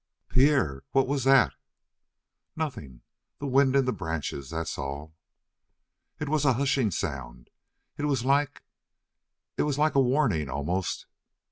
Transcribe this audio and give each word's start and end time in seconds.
"Pierre, 0.29 0.81
what 0.93 1.05
was 1.07 1.25
that?" 1.25 1.53
"Nothing; 2.55 3.03
the 3.37 3.45
wind 3.45 3.75
in 3.75 3.85
the 3.85 3.93
branches, 3.93 4.49
that's 4.49 4.79
all." 4.79 5.13
"It 6.19 6.27
was 6.27 6.43
a 6.43 6.53
hushing 6.53 6.89
sound. 6.89 7.51
It 7.97 8.05
was 8.05 8.25
like 8.25 8.63
it 9.57 9.61
was 9.61 9.77
like 9.77 9.93
a 9.93 10.01
warning, 10.01 10.49
almost." 10.49 11.05